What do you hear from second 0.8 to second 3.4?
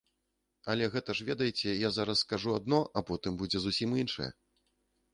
гэта ж, ведаеце, я зараз скажу адно, а потым